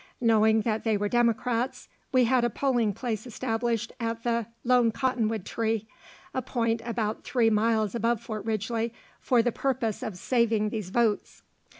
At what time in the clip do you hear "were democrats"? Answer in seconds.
0.97-1.87